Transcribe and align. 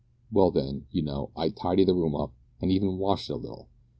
Well, 0.31 0.49
then, 0.49 0.87
you 0.89 1.03
know, 1.03 1.29
I'd 1.37 1.55
tidy 1.55 1.83
the 1.83 1.93
room 1.93 2.15
up, 2.15 2.33
and 2.59 2.71
even 2.71 2.97
wash 2.97 3.29
it 3.29 3.33
a 3.33 3.35
little. 3.35 3.67